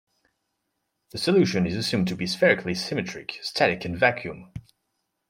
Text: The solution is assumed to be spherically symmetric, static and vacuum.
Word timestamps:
The 1.11 1.19
solution 1.19 1.67
is 1.67 1.75
assumed 1.75 2.07
to 2.07 2.15
be 2.15 2.25
spherically 2.25 2.73
symmetric, 2.73 3.37
static 3.43 3.85
and 3.85 3.95
vacuum. 3.95 4.51